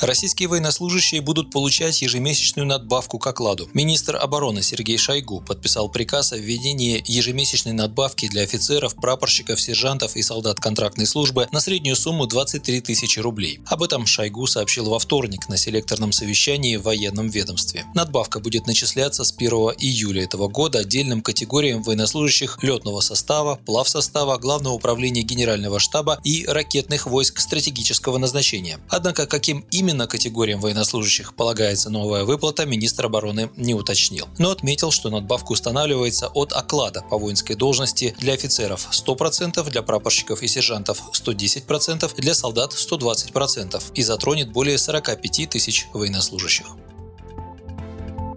[0.00, 3.68] Российские военнослужащие будут получать ежемесячную надбавку к окладу.
[3.74, 10.22] Министр обороны Сергей Шойгу подписал приказ о введении ежемесячной надбавки для офицеров, прапорщиков, сержантов и
[10.22, 13.60] солдат контрактной службы на среднюю сумму 23 тысячи рублей.
[13.66, 17.84] Об этом Шойгу сообщил во вторник на селекторном совещании в военном ведомстве.
[17.94, 24.72] Надбавка будет начисляться с 1 июля этого года отдельным категориям военнослужащих летного состава, плавсостава, Главного
[24.72, 28.78] управления Генерального штаба и ракетных войск стратегического назначения.
[28.88, 34.28] Однако каким именно именно категориям военнослужащих полагается новая выплата, министр обороны не уточнил.
[34.38, 40.42] Но отметил, что надбавка устанавливается от оклада по воинской должности для офицеров 100%, для прапорщиков
[40.42, 46.66] и сержантов 110%, для солдат 120% и затронет более 45 тысяч военнослужащих.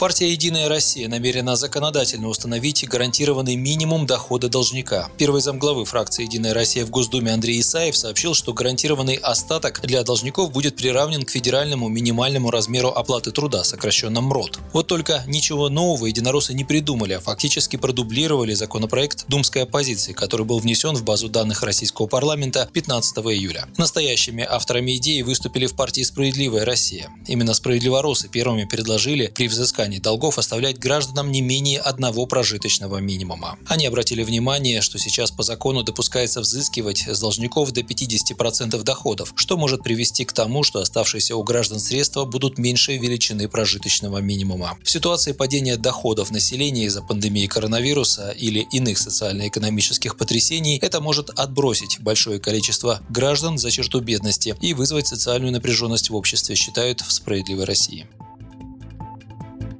[0.00, 5.10] Партия «Единая Россия» намерена законодательно установить гарантированный минимум дохода должника.
[5.18, 10.52] Первый замглавы фракции «Единая Россия» в Госдуме Андрей Исаев сообщил, что гарантированный остаток для должников
[10.52, 14.60] будет приравнен к федеральному минимальному размеру оплаты труда, сокращенном МРОД.
[14.72, 20.60] Вот только ничего нового единороссы не придумали, а фактически продублировали законопроект думской оппозиции, который был
[20.60, 23.68] внесен в базу данных российского парламента 15 июля.
[23.76, 27.10] Настоящими авторами идеи выступили в партии «Справедливая Россия».
[27.26, 33.58] Именно справедливоросы первыми предложили при взыскании взыскании долгов оставлять гражданам не менее одного прожиточного минимума.
[33.66, 39.56] Они обратили внимание, что сейчас по закону допускается взыскивать с должников до 50% доходов, что
[39.56, 44.78] может привести к тому, что оставшиеся у граждан средства будут меньше величины прожиточного минимума.
[44.82, 52.00] В ситуации падения доходов населения из-за пандемии коронавируса или иных социально-экономических потрясений это может отбросить
[52.00, 57.64] большое количество граждан за черту бедности и вызвать социальную напряженность в обществе, считают в «Справедливой
[57.64, 58.06] России».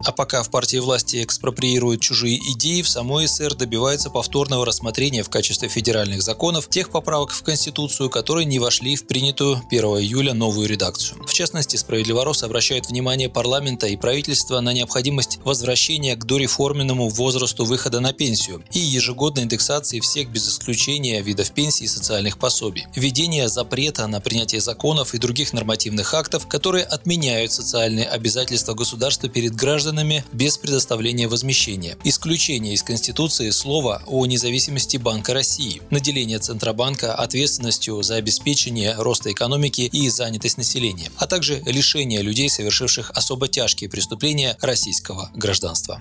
[0.02, 5.28] А пока в партии власти экспроприируют чужие идеи, в самой СССР добивается повторного рассмотрения в
[5.28, 10.68] качестве федеральных законов тех поправок в Конституцию, которые не вошли в принятую 1 июля новую
[10.68, 11.22] редакцию.
[11.26, 18.00] В частности, справедливорос обращает внимание парламента и правительства на необходимость возвращения к дореформенному возрасту выхода
[18.00, 24.06] на пенсию и ежегодной индексации всех без исключения видов пенсий и социальных пособий, введение запрета
[24.06, 30.24] на принятие законов и других нормативных актов, которые отменяют социальные обязательства государства перед гражданами гражданами
[30.32, 31.96] без предоставления возмещения.
[32.04, 35.82] Исключение из Конституции слова о независимости Банка России.
[35.90, 43.10] Наделение Центробанка ответственностью за обеспечение роста экономики и занятость населения, а также лишение людей, совершивших
[43.14, 46.00] особо тяжкие преступления российского гражданства.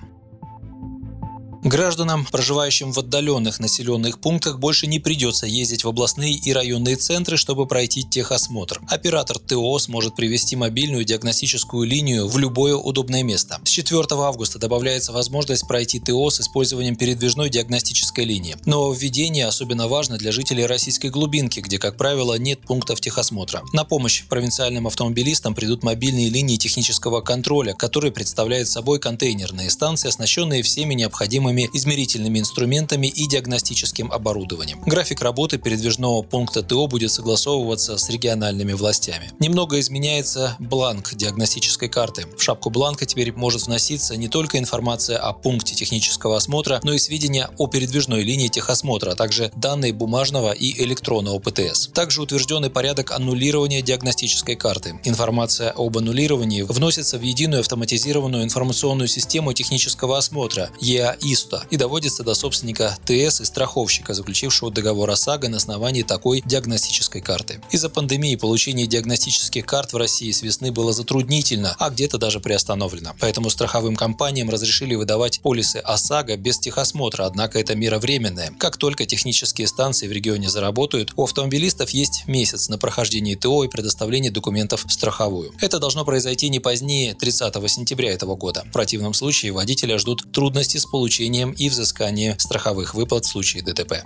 [1.62, 7.36] Гражданам, проживающим в отдаленных населенных пунктах, больше не придется ездить в областные и районные центры,
[7.36, 8.80] чтобы пройти техосмотр.
[8.88, 13.60] Оператор ТО сможет привести мобильную диагностическую линию в любое удобное место.
[13.64, 18.56] С 4 августа добавляется возможность пройти ТО с использованием передвижной диагностической линии.
[18.64, 23.60] Но введение особенно важно для жителей российской глубинки, где, как правило, нет пунктов техосмотра.
[23.74, 30.62] На помощь провинциальным автомобилистам придут мобильные линии технического контроля, которые представляют собой контейнерные станции, оснащенные
[30.62, 34.80] всеми необходимыми необходимыми измерительными инструментами и диагностическим оборудованием.
[34.86, 39.30] График работы передвижного пункта ТО будет согласовываться с региональными властями.
[39.38, 42.26] Немного изменяется бланк диагностической карты.
[42.36, 46.98] В шапку бланка теперь может вноситься не только информация о пункте технического осмотра, но и
[46.98, 51.88] сведения о передвижной линии техосмотра, а также данные бумажного и электронного ПТС.
[51.88, 55.00] Также утвержденный порядок аннулирования диагностической карты.
[55.04, 62.22] Информация об аннулировании вносится в единую автоматизированную информационную систему технического осмотра ЕАИС ИСТа и доводится
[62.22, 67.60] до собственника ТС и страховщика, заключившего договор ОСАГО на основании такой диагностической карты.
[67.70, 73.14] Из-за пандемии получение диагностических карт в России с весны было затруднительно, а где-то даже приостановлено.
[73.18, 78.52] Поэтому страховым компаниям разрешили выдавать полисы ОСАГО без техосмотра, однако это мера временная.
[78.58, 83.68] Как только технические станции в регионе заработают, у автомобилистов есть месяц на прохождение ТО и
[83.68, 85.52] предоставление документов в страховую.
[85.60, 88.64] Это должно произойти не позднее 30 сентября этого года.
[88.68, 93.62] В противном случае водителя ждут трудности с получением получением и взысканием страховых выплат в случае
[93.62, 94.02] ДТП.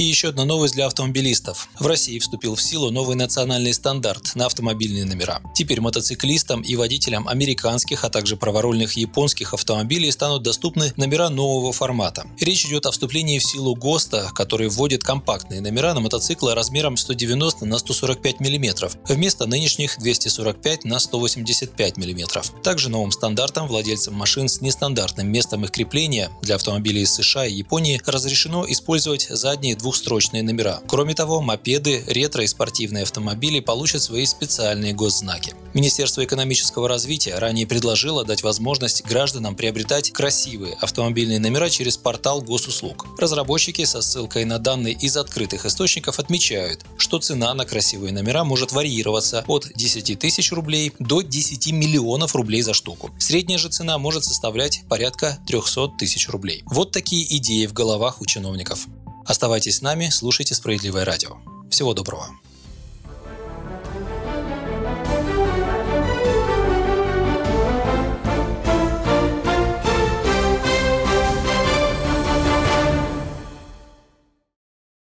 [0.00, 1.68] И еще одна новость для автомобилистов.
[1.78, 5.42] В России вступил в силу новый национальный стандарт на автомобильные номера.
[5.54, 12.26] Теперь мотоциклистам и водителям американских, а также праворульных японских автомобилей станут доступны номера нового формата.
[12.40, 17.66] Речь идет о вступлении в силу ГОСТа, который вводит компактные номера на мотоциклы размером 190
[17.66, 22.40] на 145 мм, вместо нынешних 245 на 185 мм.
[22.62, 27.52] Также новым стандартом владельцам машин с нестандартным местом их крепления для автомобилей из США и
[27.52, 30.80] Японии разрешено использовать задние двух двухстрочные номера.
[30.86, 35.52] Кроме того, мопеды, ретро и спортивные автомобили получат свои специальные госзнаки.
[35.74, 43.06] Министерство экономического развития ранее предложило дать возможность гражданам приобретать красивые автомобильные номера через портал госуслуг.
[43.18, 48.70] Разработчики со ссылкой на данные из открытых источников отмечают, что цена на красивые номера может
[48.70, 53.10] варьироваться от 10 тысяч рублей до 10 миллионов рублей за штуку.
[53.18, 56.62] Средняя же цена может составлять порядка 300 тысяч рублей.
[56.66, 58.86] Вот такие идеи в головах у чиновников.
[59.30, 61.36] Оставайтесь с нами, слушайте «Справедливое радио».
[61.70, 62.30] Всего доброго.